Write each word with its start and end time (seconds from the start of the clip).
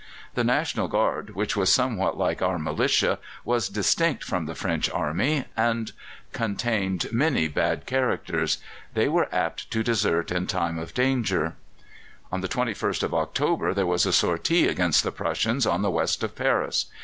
The 0.33 0.43
National 0.43 0.87
Guard, 0.87 1.35
which 1.35 1.55
was 1.55 1.71
somewhat 1.71 2.17
like 2.17 2.41
our 2.41 2.57
militia, 2.57 3.19
was 3.45 3.69
distinct 3.69 4.23
from 4.23 4.47
the 4.47 4.55
French 4.55 4.89
army, 4.89 5.45
and 5.55 5.91
contained 6.33 7.05
many 7.11 7.47
bad 7.47 7.85
characters; 7.85 8.57
they 8.95 9.07
were 9.07 9.29
apt 9.31 9.69
to 9.69 9.83
desert 9.83 10.31
in 10.31 10.47
time 10.47 10.79
of 10.79 10.95
danger. 10.95 11.53
On 12.31 12.41
the 12.41 12.47
21st 12.49 13.03
of 13.03 13.13
October 13.13 13.75
there 13.75 13.85
was 13.85 14.07
a 14.07 14.11
sortie 14.11 14.67
against 14.67 15.03
the 15.03 15.11
Prussians 15.11 15.67
on 15.67 15.83
the 15.83 15.91
west 15.91 16.23
of 16.23 16.35
Paris. 16.35 16.87